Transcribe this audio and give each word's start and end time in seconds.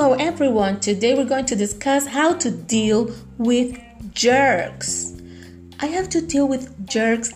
Hello 0.00 0.14
everyone. 0.14 0.80
Today 0.80 1.12
we're 1.14 1.26
going 1.26 1.44
to 1.44 1.54
discuss 1.54 2.06
how 2.06 2.32
to 2.32 2.50
deal 2.50 3.14
with 3.36 3.78
jerks. 4.14 5.12
I 5.78 5.88
have 5.88 6.08
to 6.08 6.22
deal 6.22 6.48
with 6.48 6.88
jerks 6.88 7.34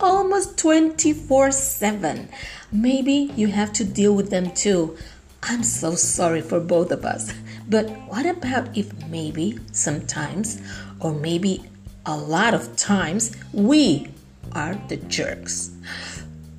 almost 0.00 0.56
24/7. 0.56 2.26
Maybe 2.72 3.30
you 3.36 3.46
have 3.46 3.72
to 3.74 3.84
deal 3.84 4.16
with 4.16 4.30
them 4.30 4.50
too. 4.50 4.96
I'm 5.44 5.62
so 5.62 5.94
sorry 5.94 6.40
for 6.40 6.58
both 6.58 6.90
of 6.90 7.04
us. 7.04 7.32
But 7.68 7.88
what 8.08 8.26
about 8.26 8.76
if 8.76 8.92
maybe 9.08 9.60
sometimes 9.70 10.60
or 10.98 11.14
maybe 11.14 11.70
a 12.04 12.16
lot 12.16 12.52
of 12.52 12.74
times 12.74 13.30
we 13.52 14.08
are 14.50 14.74
the 14.88 14.96
jerks? 14.96 15.70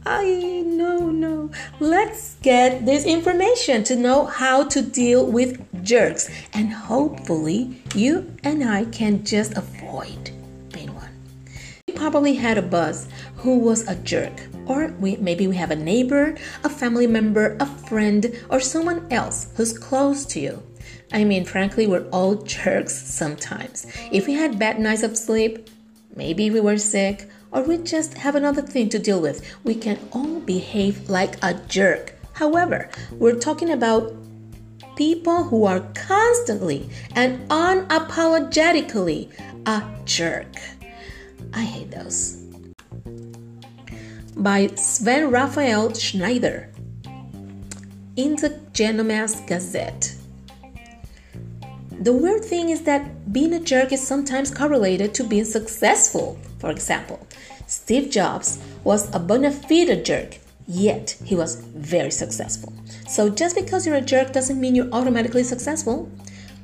I 0.10 0.64
no 0.66 1.10
no. 1.10 1.52
Let's 1.82 2.38
get 2.42 2.86
this 2.86 3.06
information 3.06 3.84
to 3.84 3.96
know 3.98 4.24
how 4.26 4.64
to 4.70 4.82
deal 4.82 5.26
with 5.26 5.60
jerks 5.84 6.30
and 6.54 6.72
hopefully 6.72 7.84
you 7.94 8.34
and 8.42 8.64
I 8.64 8.86
can 8.86 9.26
just 9.26 9.58
avoid 9.58 10.32
being 10.72 10.96
one. 10.96 11.12
We 11.90 11.94
probably 11.94 12.36
had 12.36 12.58
a 12.58 12.62
boss 12.62 13.10
who 13.36 13.60
was 13.60 13.86
a 13.86 13.96
jerk 13.96 14.48
or 14.66 14.96
we 14.98 15.18
maybe 15.18 15.46
we 15.46 15.58
have 15.58 15.72
a 15.72 15.76
neighbor, 15.76 16.38
a 16.64 16.70
family 16.70 17.06
member, 17.06 17.58
a 17.60 17.66
friend 17.66 18.34
or 18.50 18.62
someone 18.62 19.06
else 19.12 19.50
who's 19.58 19.78
close 19.78 20.26
to 20.28 20.40
you. 20.40 20.64
I 21.12 21.26
mean, 21.26 21.44
frankly, 21.44 21.86
we're 21.86 22.08
all 22.12 22.36
jerks 22.36 22.96
sometimes. 22.96 23.86
If 24.14 24.26
we 24.26 24.36
had 24.36 24.58
bad 24.58 24.80
nights 24.80 25.04
of 25.04 25.18
sleep, 25.18 25.70
maybe 26.16 26.50
we 26.50 26.62
were 26.62 26.78
sick, 26.78 27.30
or 27.52 27.62
we 27.64 27.78
just 27.78 28.16
have 28.16 28.36
another 28.36 28.62
thing 28.62 28.90
to 28.90 29.00
deal 29.00 29.22
with. 29.22 29.42
We 29.64 29.76
can 29.76 30.00
all 30.12 30.40
behave 30.42 31.10
like 31.10 31.38
a 31.44 31.54
jerk. 31.54 32.14
However, 32.34 32.90
we're 33.12 33.40
talking 33.40 33.72
about 33.72 34.14
people 34.96 35.44
who 35.44 35.66
are 35.66 35.82
constantly 35.94 36.90
and 37.16 37.48
unapologetically 37.50 39.32
a 39.66 39.84
jerk. 40.06 40.56
I 41.54 41.62
hate 41.62 41.92
those. 41.92 42.44
By 44.36 44.68
Sven 44.76 45.32
Raphael 45.32 45.94
Schneider 45.94 46.70
in 48.16 48.36
the 48.36 48.60
Gentleman's 48.74 49.40
Gazette. 49.42 50.17
The 52.00 52.14
weird 52.14 52.46
thing 52.46 52.70
is 52.70 52.84
that 52.84 53.34
being 53.34 53.54
a 53.54 53.60
jerk 53.60 53.92
is 53.92 54.06
sometimes 54.06 54.54
correlated 54.54 55.16
to 55.16 55.24
being 55.24 55.46
successful. 55.46 56.38
For 56.60 56.70
example, 56.70 57.28
Steve 57.66 58.12
Jobs 58.12 58.60
was 58.84 59.14
a 59.16 59.20
bona 59.20 59.52
fide 59.52 60.06
jerk, 60.06 60.38
yet 60.68 61.18
he 61.26 61.36
was 61.36 61.56
very 61.56 62.12
successful. 62.12 62.72
So 63.08 63.30
just 63.30 63.56
because 63.56 63.88
you're 63.88 63.96
a 63.96 64.02
jerk 64.02 64.32
doesn't 64.32 64.62
mean 64.62 64.76
you're 64.76 64.94
automatically 64.94 65.44
successful. 65.44 66.12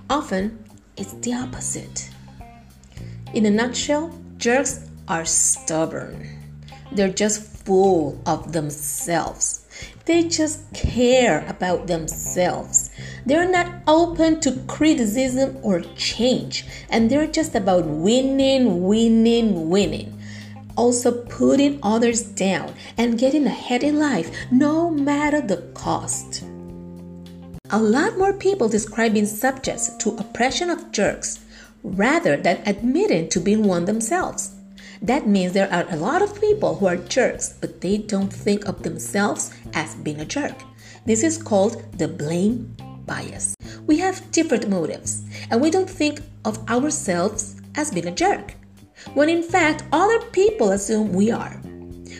Often, 0.07 0.63
it's 0.97 1.13
the 1.13 1.33
opposite. 1.33 2.09
In 3.33 3.47
a 3.47 3.49
nutshell, 3.49 4.13
jerks 4.37 4.87
are 5.07 5.25
stubborn. 5.25 6.29
They're 6.91 7.09
just 7.09 7.41
full 7.65 8.21
of 8.27 8.51
themselves. 8.51 9.65
They 10.05 10.27
just 10.27 10.71
care 10.73 11.43
about 11.47 11.87
themselves. 11.87 12.82
They're 13.25 13.49
not 13.49 13.83
open 13.87 14.41
to 14.41 14.59
criticism 14.67 15.57
or 15.61 15.81
change, 15.95 16.65
and 16.89 17.09
they're 17.09 17.27
just 17.27 17.55
about 17.55 17.85
winning, 17.85 18.83
winning, 18.83 19.69
winning. 19.69 20.19
Also, 20.75 21.23
putting 21.25 21.79
others 21.83 22.23
down 22.23 22.73
and 22.97 23.17
getting 23.19 23.45
ahead 23.45 23.83
in 23.83 23.99
life, 23.99 24.29
no 24.51 24.89
matter 24.89 25.39
the 25.39 25.57
cost. 25.73 26.43
A 27.69 27.79
lot 27.79 28.17
more 28.17 28.33
people 28.33 28.67
describe 28.67 29.13
being 29.13 29.25
subjects 29.25 29.95
to 29.97 30.17
oppression 30.17 30.69
of 30.69 30.91
jerks 30.91 31.39
rather 31.83 32.37
than 32.37 32.61
admitting 32.65 33.29
to 33.29 33.39
being 33.39 33.63
one 33.63 33.85
themselves. 33.85 34.55
That 35.01 35.27
means 35.27 35.53
there 35.53 35.71
are 35.71 35.85
a 35.89 35.97
lot 35.97 36.21
of 36.21 36.39
people 36.39 36.75
who 36.75 36.85
are 36.87 36.95
jerks, 36.95 37.53
but 37.59 37.81
they 37.81 37.97
don't 37.97 38.31
think 38.31 38.65
of 38.65 38.83
themselves 38.83 39.53
as 39.73 39.95
being 39.95 40.19
a 40.19 40.25
jerk. 40.25 40.55
This 41.05 41.23
is 41.23 41.41
called 41.41 41.97
the 41.97 42.07
blame 42.07 42.75
bias. 43.05 43.55
We 43.85 43.97
have 43.99 44.31
different 44.31 44.69
motives, 44.69 45.23
and 45.49 45.61
we 45.61 45.71
don't 45.71 45.89
think 45.89 46.21
of 46.45 46.57
ourselves 46.69 47.61
as 47.75 47.91
being 47.91 48.07
a 48.07 48.11
jerk, 48.11 48.55
when 49.13 49.29
in 49.29 49.43
fact 49.43 49.83
other 49.91 50.19
people 50.31 50.71
assume 50.71 51.13
we 51.13 51.31
are. 51.31 51.59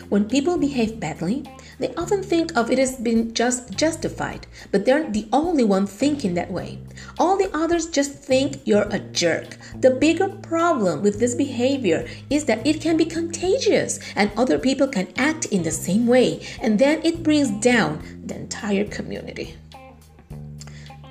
When 0.08 0.28
people 0.28 0.58
behave 0.58 1.00
badly, 1.00 1.44
they 1.78 1.92
often 1.96 2.22
think 2.22 2.56
of 2.56 2.70
it 2.70 2.78
as 2.78 2.96
being 2.96 3.34
just 3.34 3.72
justified, 3.72 4.46
but 4.70 4.84
they're 4.84 5.10
the 5.10 5.26
only 5.32 5.64
one 5.64 5.86
thinking 5.86 6.34
that 6.34 6.50
way. 6.50 6.78
All 7.18 7.36
the 7.36 7.50
others 7.56 7.86
just 7.86 8.12
think 8.12 8.60
you're 8.64 8.88
a 8.90 9.00
jerk. 9.00 9.56
The 9.80 9.90
bigger 9.90 10.28
problem 10.28 11.02
with 11.02 11.18
this 11.18 11.34
behavior 11.34 12.06
is 12.30 12.44
that 12.44 12.64
it 12.66 12.80
can 12.80 12.96
be 12.96 13.04
contagious 13.04 13.98
and 14.14 14.30
other 14.36 14.58
people 14.58 14.86
can 14.86 15.12
act 15.16 15.46
in 15.46 15.62
the 15.62 15.72
same 15.72 16.06
way, 16.06 16.46
and 16.60 16.78
then 16.78 17.00
it 17.04 17.22
brings 17.22 17.50
down 17.62 18.02
the 18.24 18.36
entire 18.36 18.84
community. 18.84 19.56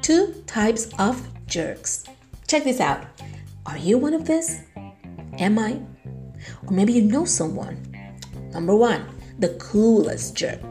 Two 0.04 0.44
types 0.48 0.90
of 1.00 1.26
jerks. 1.48 2.04
Check 2.46 2.66
this 2.66 2.82
out. 2.82 3.06
Are 3.66 3.78
you 3.78 3.98
one 3.98 4.14
of 4.14 4.26
these? 4.26 4.62
Am 5.40 5.58
I? 5.58 5.80
Or 6.68 6.72
maybe 6.72 6.92
you 6.92 7.04
know 7.04 7.24
someone. 7.24 7.78
Number 8.52 8.76
one, 8.76 9.06
the 9.40 9.48
clueless 9.48 10.34
jerk. 10.34 10.62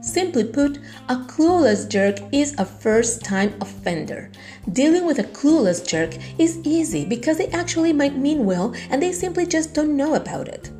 Simply 0.00 0.44
put, 0.44 0.78
a 1.08 1.16
clueless 1.16 1.88
jerk 1.88 2.20
is 2.30 2.54
a 2.56 2.64
first 2.64 3.24
time 3.24 3.52
offender. 3.60 4.30
Dealing 4.70 5.06
with 5.06 5.18
a 5.18 5.24
clueless 5.24 5.84
jerk 5.84 6.14
is 6.38 6.60
easy 6.62 7.04
because 7.04 7.38
they 7.38 7.48
actually 7.48 7.92
might 7.92 8.16
mean 8.16 8.44
well 8.44 8.76
and 8.90 9.02
they 9.02 9.10
simply 9.10 9.44
just 9.44 9.74
don't 9.74 9.96
know 9.96 10.14
about 10.14 10.46
it. 10.46 10.70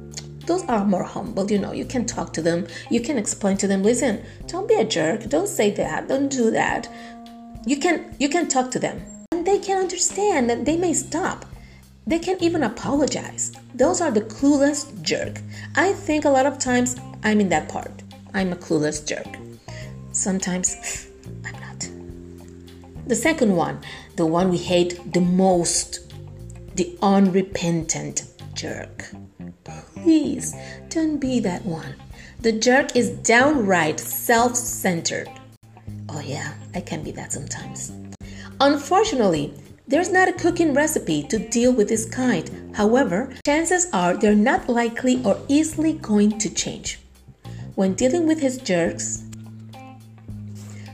Those 0.47 0.63
are 0.67 0.85
more 0.85 1.03
humble, 1.05 1.51
you 1.51 1.59
know. 1.59 1.73
You 1.73 1.85
can 1.85 2.07
talk 2.07 2.33
to 2.35 2.43
them, 2.43 2.69
you 2.91 3.01
can 3.01 3.19
explain 3.19 3.57
to 3.57 3.67
them, 3.67 3.83
listen, 3.83 4.25
don't 4.47 4.69
be 4.69 4.75
a 4.75 4.85
jerk, 4.85 5.29
don't 5.29 5.49
say 5.49 5.73
that, 5.73 6.07
don't 6.07 6.29
do 6.29 6.53
that. 6.53 6.89
You 7.65 7.77
can 7.77 8.15
you 8.19 8.29
can 8.29 8.49
talk 8.49 8.71
to 8.73 8.79
them. 8.79 9.01
And 9.31 9.47
they 9.47 9.59
can 9.59 9.79
understand 9.79 10.51
that 10.51 10.65
they 10.65 10.77
may 10.77 10.93
stop. 10.95 11.47
They 12.07 12.19
can 12.19 12.43
even 12.43 12.65
apologize. 12.65 13.53
Those 13.75 14.01
are 14.01 14.11
the 14.11 14.23
clueless 14.23 15.01
jerk. 15.03 15.41
I 15.77 15.93
think 15.93 16.25
a 16.25 16.31
lot 16.31 16.47
of 16.47 16.59
times 16.59 16.97
I'm 17.23 17.41
in 17.41 17.49
that 17.51 17.69
part. 17.69 18.03
I'm 18.35 18.53
a 18.53 18.57
clueless 18.57 19.07
jerk. 19.07 19.37
Sometimes 20.11 21.09
I'm 21.45 21.61
not. 21.61 21.89
The 23.07 23.15
second 23.15 23.55
one, 23.55 23.81
the 24.17 24.27
one 24.27 24.51
we 24.51 24.59
hate 24.59 25.13
the 25.13 25.21
most, 25.21 26.13
the 26.75 26.99
unrepentant 27.01 28.25
jerk. 28.55 29.05
Please 29.95 30.55
don't 30.89 31.19
be 31.19 31.39
that 31.41 31.65
one. 31.65 31.95
The 32.41 32.53
jerk 32.53 32.97
is 32.97 33.11
downright 33.11 34.01
self 34.01 34.57
centered. 34.57 35.29
Oh, 36.15 36.21
yeah, 36.21 36.53
I 36.75 36.83
can 36.83 37.03
be 37.03 37.11
that 37.13 37.33
sometimes. 37.33 37.91
Unfortunately, 38.61 39.55
there's 39.89 40.13
not 40.13 40.29
a 40.29 40.33
cooking 40.33 40.75
recipe 40.75 41.23
to 41.25 41.39
deal 41.49 41.73
with 41.73 41.89
this 41.89 42.05
kind. 42.05 42.75
However, 42.77 43.33
chances 43.47 43.89
are 43.95 44.15
they're 44.15 44.35
not 44.35 44.69
likely 44.69 45.25
or 45.25 45.41
easily 45.49 45.95
going 45.95 46.39
to 46.39 46.53
change. 46.53 47.01
When 47.77 47.95
dealing 47.95 48.27
with 48.27 48.41
his 48.41 48.59
jerks, 48.59 49.25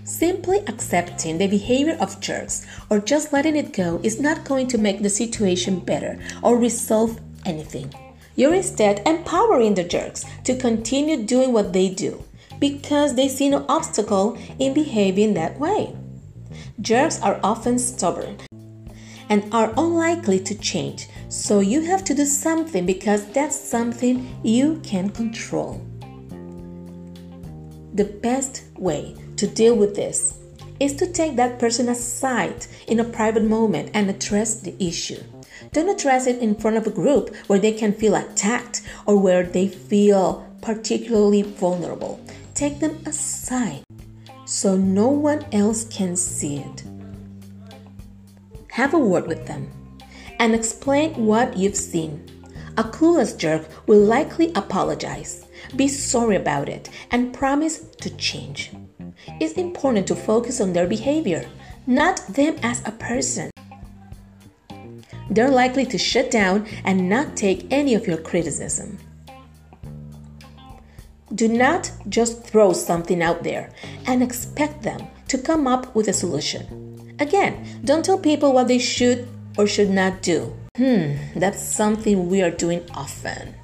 simply 0.04 0.58
accepting 0.68 1.38
the 1.38 1.48
behavior 1.48 1.96
of 2.00 2.20
jerks 2.20 2.64
or 2.88 3.00
just 3.00 3.32
letting 3.32 3.56
it 3.56 3.72
go 3.72 4.00
is 4.04 4.20
not 4.20 4.44
going 4.44 4.68
to 4.68 4.78
make 4.78 5.02
the 5.02 5.10
situation 5.10 5.80
better 5.80 6.18
or 6.42 6.56
resolve 6.56 7.20
anything. 7.44 7.92
You're 8.36 8.54
instead 8.54 9.02
empowering 9.04 9.74
the 9.74 9.82
jerks 9.82 10.24
to 10.44 10.56
continue 10.56 11.24
doing 11.24 11.52
what 11.52 11.72
they 11.72 11.88
do 11.88 12.22
because 12.58 13.14
they 13.14 13.28
see 13.28 13.48
no 13.48 13.64
obstacle 13.68 14.38
in 14.58 14.74
behaving 14.74 15.34
that 15.34 15.58
way. 15.58 15.94
Jerks 16.80 17.20
are 17.22 17.40
often 17.42 17.78
stubborn 17.78 18.38
and 19.28 19.52
are 19.52 19.72
unlikely 19.76 20.40
to 20.40 20.54
change, 20.54 21.08
so 21.28 21.60
you 21.60 21.82
have 21.82 22.04
to 22.04 22.14
do 22.14 22.24
something 22.24 22.86
because 22.86 23.26
that's 23.32 23.58
something 23.58 24.38
you 24.42 24.80
can 24.82 25.10
control. 25.10 25.84
The 27.94 28.04
best 28.04 28.64
way 28.76 29.16
to 29.36 29.46
deal 29.46 29.74
with 29.74 29.94
this 29.94 30.38
is 30.80 30.94
to 30.94 31.12
take 31.12 31.36
that 31.36 31.58
person 31.58 31.88
aside 31.88 32.66
in 32.86 33.00
a 33.00 33.04
private 33.04 33.42
moment 33.42 33.90
and 33.92 34.08
address 34.08 34.60
the 34.60 34.74
issue. 34.82 35.22
Don't 35.72 35.88
address 35.88 36.26
it 36.26 36.40
in 36.40 36.54
front 36.54 36.76
of 36.76 36.86
a 36.86 36.90
group 36.90 37.34
where 37.48 37.58
they 37.58 37.72
can 37.72 37.92
feel 37.92 38.14
attacked 38.14 38.82
or 39.06 39.18
where 39.18 39.42
they 39.42 39.66
feel 39.66 40.46
particularly 40.62 41.42
vulnerable. 41.42 42.20
Take 42.58 42.80
them 42.80 43.00
aside 43.06 43.84
so 44.44 44.76
no 44.76 45.06
one 45.06 45.46
else 45.52 45.84
can 45.84 46.16
see 46.16 46.56
it. 46.56 46.82
Have 48.70 48.94
a 48.94 48.98
word 48.98 49.28
with 49.28 49.46
them 49.46 49.70
and 50.40 50.56
explain 50.56 51.24
what 51.24 51.56
you've 51.56 51.76
seen. 51.76 52.26
A 52.76 52.82
clueless 52.82 53.38
jerk 53.38 53.68
will 53.86 54.00
likely 54.00 54.50
apologize, 54.56 55.46
be 55.76 55.86
sorry 55.86 56.34
about 56.34 56.68
it, 56.68 56.90
and 57.12 57.32
promise 57.32 57.78
to 58.00 58.10
change. 58.16 58.72
It's 59.38 59.54
important 59.54 60.08
to 60.08 60.16
focus 60.16 60.60
on 60.60 60.72
their 60.72 60.88
behavior, 60.88 61.48
not 61.86 62.26
them 62.26 62.56
as 62.64 62.82
a 62.84 62.90
person. 62.90 63.52
They're 65.30 65.48
likely 65.48 65.86
to 65.86 65.96
shut 65.96 66.32
down 66.32 66.66
and 66.84 67.08
not 67.08 67.36
take 67.36 67.72
any 67.72 67.94
of 67.94 68.08
your 68.08 68.18
criticism. 68.18 68.98
Do 71.34 71.48
not 71.48 71.90
just 72.08 72.44
throw 72.44 72.72
something 72.72 73.22
out 73.22 73.42
there 73.42 73.70
and 74.06 74.22
expect 74.22 74.82
them 74.82 75.08
to 75.28 75.38
come 75.38 75.66
up 75.66 75.94
with 75.94 76.08
a 76.08 76.12
solution. 76.12 77.16
Again, 77.20 77.80
don't 77.84 78.04
tell 78.04 78.18
people 78.18 78.52
what 78.52 78.68
they 78.68 78.78
should 78.78 79.28
or 79.58 79.66
should 79.66 79.90
not 79.90 80.22
do. 80.22 80.54
Hmm, 80.76 81.16
that's 81.34 81.62
something 81.62 82.28
we 82.28 82.40
are 82.40 82.50
doing 82.50 82.88
often. 82.94 83.54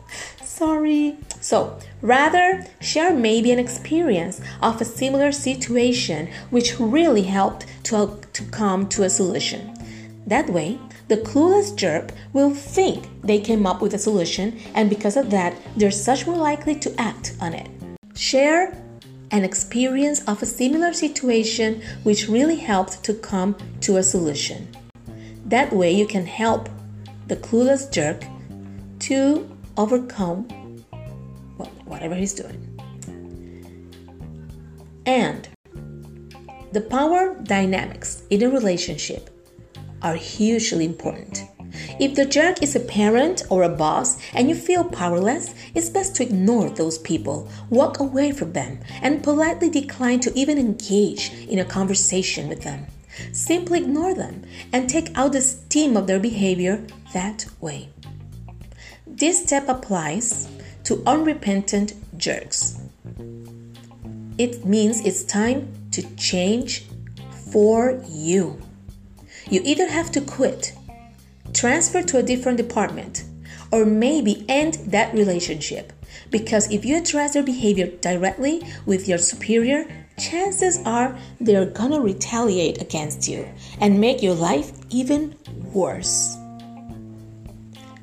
Sorry. 0.43 1.17
So, 1.41 1.79
rather, 2.01 2.65
share 2.81 3.15
maybe 3.15 3.51
an 3.51 3.59
experience 3.59 4.41
of 4.63 4.81
a 4.81 4.85
similar 4.85 5.33
situation 5.33 6.29
which 6.51 6.79
really 6.79 7.23
helped 7.23 7.67
to, 7.85 8.21
to 8.33 8.45
come 8.45 8.89
to 8.91 9.05
a 9.05 9.11
solution. 9.11 9.75
That 10.27 10.49
way, 10.49 10.79
the 11.09 11.19
clueless 11.19 11.75
jerk 11.77 12.11
will 12.33 12.55
think 12.55 13.09
they 13.23 13.39
came 13.41 13.67
up 13.67 13.83
with 13.83 13.95
a 13.95 13.99
solution, 13.99 14.59
and 14.75 14.89
because 14.89 15.17
of 15.17 15.31
that, 15.31 15.55
they're 15.77 15.91
such 15.91 16.27
more 16.27 16.37
likely 16.37 16.75
to 16.77 17.01
act 17.01 17.37
on 17.41 17.53
it. 17.53 17.69
Share 18.15 18.77
an 19.31 19.45
experience 19.45 20.23
of 20.29 20.43
a 20.43 20.47
similar 20.47 20.93
situation 20.93 21.83
which 22.05 22.29
really 22.29 22.57
helped 22.57 23.03
to 23.05 23.13
come 23.15 23.57
to 23.81 23.97
a 23.97 24.03
solution. 24.03 24.69
That 25.47 25.73
way, 25.73 25.93
you 25.93 26.07
can 26.07 26.25
help 26.25 26.69
the 27.27 27.37
clueless 27.37 27.91
jerk 27.93 28.25
to 29.01 29.49
overcome 29.77 30.45
whatever 31.85 32.15
he's 32.15 32.35
doing. 32.35 32.71
And 35.05 35.49
the 36.73 36.81
power 36.81 37.35
dynamics 37.43 38.23
in 38.31 38.43
a 38.43 38.49
relationship 38.49 39.31
are 40.05 40.15
hugely 40.15 40.85
important. 40.85 41.45
If 41.99 42.15
the 42.15 42.25
jerk 42.25 42.63
is 42.63 42.77
a 42.77 42.81
parent 42.81 43.43
or 43.51 43.65
a 43.65 43.69
boss 43.69 44.19
and 44.33 44.49
you 44.49 44.55
feel 44.55 44.85
powerless, 44.85 45.55
it's 45.75 45.91
best 45.91 46.15
to 46.17 46.23
ignore 46.23 46.71
those 46.71 46.99
people, 46.99 47.49
walk 47.71 47.99
away 47.99 48.31
from 48.31 48.53
them, 48.53 48.79
and 49.03 49.25
politely 49.25 49.71
decline 49.71 50.21
to 50.21 50.39
even 50.39 50.59
engage 50.59 51.33
in 51.49 51.59
a 51.59 51.65
conversation 51.65 52.49
with 52.49 52.63
them. 52.63 52.87
Simply 53.33 53.81
ignore 53.81 54.15
them 54.15 54.45
and 54.73 54.89
take 54.89 55.17
out 55.17 55.33
the 55.33 55.41
steam 55.41 55.97
of 55.97 56.07
their 56.07 56.21
behavior 56.21 56.85
that 57.13 57.47
way. 57.61 57.89
This 59.07 59.43
step 59.43 59.69
applies 59.69 60.49
to 60.85 61.03
unrepentant 61.07 61.95
jerks. 62.19 62.81
It 64.37 64.65
means 64.65 65.01
it's 65.01 65.25
time 65.25 65.73
to 65.93 66.03
change 66.17 66.87
for 67.53 68.03
you. 68.09 68.61
You 69.51 69.61
either 69.65 69.89
have 69.89 70.11
to 70.13 70.21
quit, 70.21 70.73
transfer 71.53 72.03
to 72.03 72.19
a 72.19 72.23
different 72.23 72.59
department, 72.59 73.25
or 73.71 73.85
maybe 73.85 74.45
end 74.49 74.75
that 74.87 75.13
relationship. 75.15 75.93
Because 76.31 76.71
if 76.73 76.85
you 76.85 76.97
address 76.97 77.35
their 77.35 77.43
behavior 77.43 77.87
directly 77.87 78.63
with 78.87 79.09
your 79.09 79.19
superior, 79.19 79.87
chances 80.19 80.79
are 80.85 81.17
they're 81.41 81.67
gonna 81.67 82.01
retaliate 82.01 82.81
against 82.81 83.29
you 83.29 83.49
and 83.81 84.01
make 84.01 84.23
your 84.23 84.35
life 84.35 84.73
even 84.91 85.35
worse. 85.73 86.37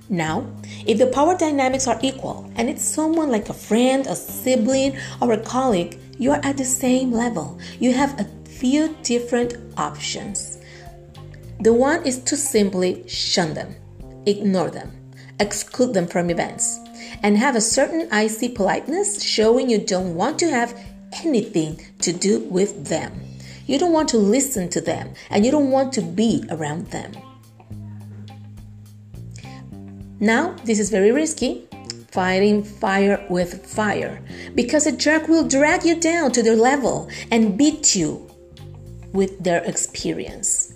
Now, 0.10 0.46
if 0.86 0.98
the 0.98 1.08
power 1.08 1.38
dynamics 1.38 1.88
are 1.88 1.98
equal 2.02 2.52
and 2.56 2.70
it's 2.70 2.84
someone 2.84 3.32
like 3.32 3.48
a 3.48 3.54
friend, 3.54 4.06
a 4.08 4.16
sibling, 4.16 4.98
or 5.22 5.32
a 5.32 5.38
colleague, 5.38 5.98
you 6.18 6.32
are 6.32 6.42
at 6.44 6.58
the 6.58 6.66
same 6.66 7.14
level. 7.14 7.58
You 7.80 7.94
have 7.94 8.20
a 8.20 8.26
few 8.46 8.94
different 9.04 9.56
options. 9.78 10.51
The 11.62 11.74
one 11.74 12.04
is 12.08 12.18
to 12.24 12.36
simply 12.36 13.08
shun 13.08 13.54
them, 13.54 13.76
ignore 14.26 14.72
them, 14.72 14.92
exclude 15.40 15.94
them 15.94 16.08
from 16.08 16.32
events, 16.32 16.80
and 17.22 17.38
have 17.38 17.56
a 17.56 17.62
certain 17.62 18.08
icy 18.12 18.50
politeness 18.50 19.22
showing 19.22 19.70
you 19.70 19.78
don't 19.78 20.16
want 20.16 20.40
to 20.40 20.50
have 20.50 20.76
anything 21.24 21.80
to 22.00 22.12
do 22.14 22.40
with 22.40 22.88
them. 22.88 23.12
You 23.68 23.78
don't 23.78 23.94
want 23.94 24.10
to 24.10 24.18
listen 24.18 24.70
to 24.70 24.82
them 24.82 25.14
and 25.30 25.46
you 25.46 25.52
don't 25.52 25.70
want 25.70 25.94
to 25.94 26.02
be 26.02 26.44
around 26.50 26.88
them. 26.88 27.12
Now, 30.20 30.56
this 30.66 30.80
is 30.80 30.90
very 30.90 31.12
risky 31.12 31.68
fighting 32.10 32.64
fire 32.64 33.24
with 33.30 33.66
fire 33.66 34.22
because 34.56 34.88
a 34.88 34.92
jerk 34.92 35.28
will 35.28 35.48
drag 35.48 35.86
you 35.86 36.00
down 36.00 36.32
to 36.32 36.42
their 36.42 36.56
level 36.56 37.08
and 37.30 37.56
beat 37.56 37.96
you 37.96 38.28
with 39.14 39.44
their 39.44 39.64
experience. 39.64 40.71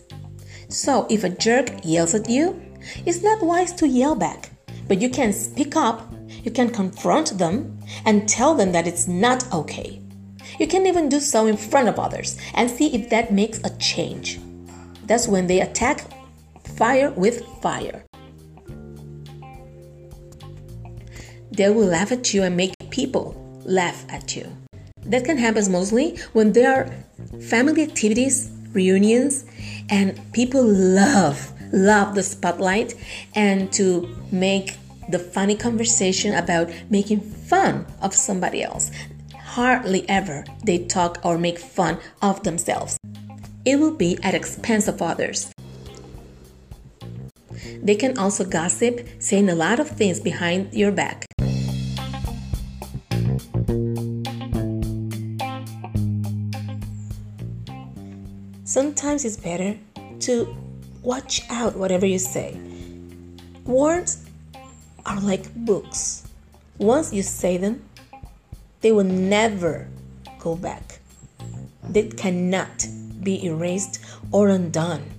So, 0.70 1.06
if 1.10 1.24
a 1.24 1.30
jerk 1.30 1.70
yells 1.84 2.14
at 2.14 2.30
you, 2.30 2.62
it's 3.06 3.22
not 3.22 3.42
wise 3.42 3.74
to 3.74 3.88
yell 3.88 4.16
back, 4.16 4.50
but 4.88 5.02
you 5.02 5.10
can 5.10 5.34
speak 5.34 5.76
up, 5.76 6.12
you 6.44 6.52
can 6.52 6.70
confront 6.70 7.38
them, 7.38 7.78
and 8.06 8.28
tell 8.28 8.56
them 8.56 8.72
that 8.72 8.88
it's 8.88 9.08
not 9.08 9.52
okay. 9.54 10.02
You 10.60 10.68
can 10.68 10.86
even 10.86 11.10
do 11.10 11.20
so 11.20 11.48
in 11.48 11.58
front 11.58 11.90
of 11.90 12.00
others 12.00 12.38
and 12.54 12.70
see 12.70 12.94
if 12.96 13.10
that 13.10 13.34
makes 13.34 13.60
a 13.64 13.76
change. 13.78 14.40
That's 15.06 15.28
when 15.28 15.48
they 15.48 15.62
attack 15.62 16.06
fire 16.76 17.12
with 17.12 17.46
fire. 17.62 18.04
They 21.52 21.70
will 21.70 21.88
laugh 21.88 22.12
at 22.12 22.34
you 22.34 22.44
and 22.44 22.58
make 22.58 22.74
people 22.90 23.36
laugh 23.64 24.06
at 24.10 24.36
you. 24.36 24.46
That 25.06 25.24
can 25.24 25.38
happen 25.38 25.72
mostly 25.72 26.18
when 26.34 26.52
there 26.52 26.74
are 26.74 27.40
family 27.40 27.84
activities, 27.84 28.52
reunions, 28.76 29.46
and 29.90 30.20
people 30.34 30.64
love, 30.64 31.52
love 31.72 32.14
the 32.14 32.24
spotlight 32.24 32.94
and 33.34 33.72
to 33.74 34.16
make 34.32 34.78
the 35.10 35.20
funny 35.20 35.56
conversation 35.56 36.34
about 36.36 36.70
making 36.90 37.22
fun 37.22 37.86
of 38.02 38.14
somebody 38.14 38.64
else 38.64 38.92
hardly 39.56 40.04
ever 40.10 40.44
they 40.66 40.78
talk 40.78 41.18
or 41.24 41.38
make 41.38 41.58
fun 41.58 41.98
of 42.22 42.44
themselves. 42.44 42.98
It 43.64 43.80
will 43.80 43.96
be 43.96 44.20
at 44.22 44.36
expense 44.36 44.90
of 44.90 45.02
others. 45.02 45.54
They 47.82 47.96
can 47.96 48.18
also 48.18 48.44
gossip, 48.44 49.08
saying 49.20 49.50
a 49.50 49.56
lot 49.56 49.80
of 49.80 49.88
things 49.88 50.20
behind 50.20 50.74
your 50.74 50.92
back. 50.92 51.26
Sometimes 58.68 59.24
it's 59.26 59.38
better 59.38 59.78
to 60.22 60.58
watch 61.04 61.42
out 61.52 61.76
whatever 61.76 62.08
you 62.08 62.18
say. 62.18 62.60
Words 63.64 64.26
are 65.06 65.22
like 65.22 65.54
books. 65.54 66.28
Once 66.80 67.14
you 67.14 67.22
say 67.22 67.58
them, 67.58 67.88
they 68.82 68.92
will 68.92 69.04
never 69.04 69.88
go 70.40 70.56
back. 70.56 71.00
They 71.88 72.08
cannot 72.08 72.88
be 73.22 73.46
erased 73.46 74.04
or 74.32 74.50
undone. 74.50 75.12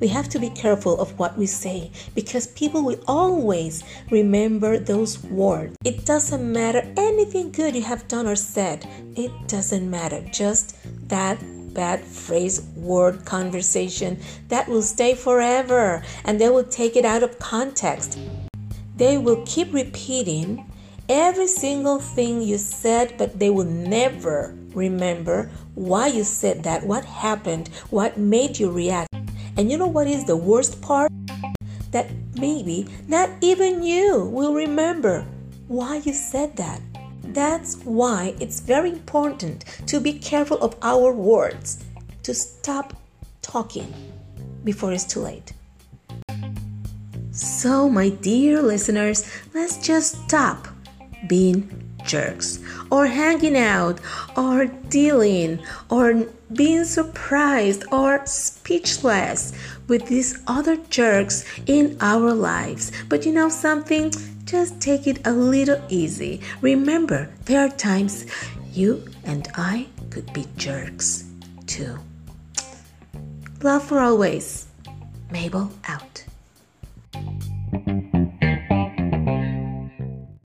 We 0.00 0.08
have 0.08 0.30
to 0.30 0.38
be 0.38 0.48
careful 0.48 0.98
of 0.98 1.18
what 1.18 1.36
we 1.36 1.44
say 1.44 1.90
because 2.14 2.46
people 2.46 2.82
will 2.82 3.00
always 3.06 3.84
remember 4.10 4.78
those 4.78 5.22
words. 5.24 5.76
It 5.84 6.06
doesn't 6.06 6.50
matter 6.50 6.90
anything 6.96 7.52
good 7.52 7.76
you 7.76 7.82
have 7.82 8.08
done 8.08 8.26
or 8.26 8.36
said, 8.36 8.88
it 9.16 9.30
doesn't 9.48 9.90
matter. 9.90 10.22
Just 10.32 10.76
that 11.10 11.38
bad 11.80 12.04
phrase, 12.04 12.60
word, 12.76 13.24
conversation 13.24 14.20
that 14.48 14.68
will 14.68 14.82
stay 14.82 15.14
forever 15.14 16.02
and 16.26 16.38
they 16.38 16.50
will 16.50 16.68
take 16.80 16.94
it 16.94 17.06
out 17.06 17.22
of 17.22 17.38
context. 17.38 18.18
They 18.96 19.16
will 19.16 19.42
keep 19.46 19.72
repeating 19.72 20.70
every 21.08 21.46
single 21.46 21.98
thing 21.98 22.42
you 22.42 22.58
said, 22.58 23.14
but 23.16 23.38
they 23.38 23.48
will 23.48 23.64
never 23.64 24.54
remember 24.74 25.50
why 25.74 26.08
you 26.08 26.22
said 26.22 26.64
that, 26.64 26.84
what 26.84 27.06
happened, 27.06 27.68
what 27.88 28.18
made 28.18 28.58
you 28.58 28.70
react. 28.70 29.08
And 29.56 29.70
you 29.70 29.78
know 29.78 29.88
what 29.88 30.06
is 30.06 30.26
the 30.26 30.36
worst 30.36 30.82
part? 30.82 31.10
That 31.92 32.10
maybe 32.36 32.88
not 33.08 33.30
even 33.40 33.82
you 33.82 34.26
will 34.26 34.52
remember 34.52 35.24
why 35.66 36.02
you 36.04 36.12
said 36.12 36.56
that. 36.56 36.82
That's 37.32 37.76
why 37.84 38.34
it's 38.40 38.60
very 38.60 38.90
important 38.90 39.64
to 39.86 40.00
be 40.00 40.14
careful 40.14 40.58
of 40.58 40.74
our 40.82 41.12
words. 41.12 41.84
to 42.22 42.34
stop 42.34 42.92
talking 43.40 43.90
before 44.62 44.92
it's 44.92 45.04
too 45.04 45.20
late. 45.20 45.54
So, 47.32 47.88
my 47.88 48.10
dear 48.10 48.60
listeners, 48.60 49.24
let's 49.54 49.78
just 49.78 50.22
stop 50.24 50.68
being 51.26 51.90
jerks 52.04 52.58
or 52.90 53.06
hanging 53.06 53.56
out 53.56 54.00
or 54.36 54.66
dealing 54.66 55.60
or 55.88 56.26
being 56.52 56.84
surprised 56.84 57.84
or 57.90 58.20
speechless 58.26 59.52
with 59.90 60.06
these 60.06 60.38
other 60.46 60.76
jerks 60.88 61.44
in 61.66 61.98
our 62.00 62.32
lives. 62.32 62.92
But 63.08 63.26
you 63.26 63.32
know 63.32 63.48
something? 63.48 64.12
Just 64.44 64.80
take 64.80 65.06
it 65.06 65.26
a 65.26 65.32
little 65.32 65.82
easy. 65.88 66.40
Remember, 66.62 67.28
there 67.44 67.66
are 67.66 67.68
times 67.68 68.24
you 68.72 69.04
and 69.24 69.48
I 69.56 69.88
could 70.10 70.32
be 70.32 70.46
jerks 70.56 71.24
too. 71.66 71.98
Love 73.62 73.84
for 73.84 73.98
always. 73.98 74.68
Mabel 75.30 75.70
out. 75.88 76.24